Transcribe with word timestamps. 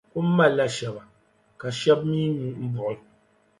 kum 0.11 0.27
mali 0.37 0.65
shɛba 0.77 1.03
ka 1.59 1.67
shɛb’ 1.79 1.99
mi 2.11 2.19
nyu 2.37 2.49
m-buɣi. 2.61 2.95